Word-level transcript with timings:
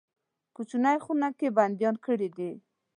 کوچنۍ 0.55 0.97
خونه 1.03 1.29
کې 1.37 1.47
بندیان 1.57 1.95
کړي 2.05 2.27
دي. 2.37 2.51